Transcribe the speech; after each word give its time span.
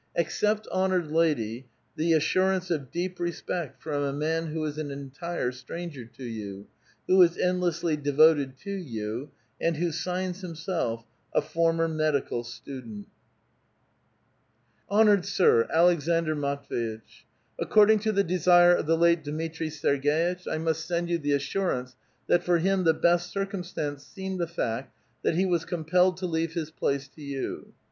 Accept, 0.15 0.67
honored 0.71 1.11
lady, 1.11 1.67
the 1.95 2.13
assurance 2.13 2.71
of 2.71 2.89
deep 2.89 3.19
respect 3.19 3.83
from 3.83 4.01
a 4.01 4.11
man 4.11 4.47
who 4.47 4.65
is 4.65 4.79
an 4.79 4.89
entire 4.89 5.51
stranger 5.51 6.05
to 6.05 6.23
you, 6.23 6.65
who 7.05 7.21
is 7.21 7.37
end 7.37 7.61
lessly 7.61 8.01
devoted 8.01 8.57
to 8.61 8.71
you, 8.71 9.29
and 9.61 9.77
who 9.77 9.91
signs 9.91 10.41
himself, 10.41 11.05
A 11.35 11.41
Former 11.43 11.87
Medical 11.87 12.41
Studei^t^ 12.41 13.05
4 14.89 14.97
VITAL 14.97 15.05
QUESTION. 15.05 15.15
829 15.19 15.19
HoKOBBD 15.19 15.25
Sir,' 15.25 15.67
Aleksandr 15.71 16.35
Matvj^itch,— 16.35 17.23
According 17.59 17.99
tx> 17.99 18.15
the 18.15 18.23
desire 18.23 18.73
of 18.73 18.87
the 18.87 18.97
late 18.97 19.23
Dmitri 19.23 19.69
Sergei 19.69 20.33
tch, 20.35 20.47
I 20.47 20.57
must 20.57 20.83
send 20.87 21.11
you 21.11 21.19
the 21.19 21.33
assurance 21.33 21.95
that 22.25 22.43
for 22.43 22.57
him 22.57 22.85
the 22.85 22.95
best 22.95 23.29
circum 23.29 23.63
stance 23.63 24.11
Beemed 24.17 24.39
the 24.39 24.47
fact 24.47 24.95
that 25.21 25.35
he 25.35 25.45
was 25.45 25.63
compelled 25.63 26.17
to 26.17 26.25
leave 26.25 26.53
his 26.53 26.71
place 26.71 27.07
to 27.09 27.21
you. 27.21 27.75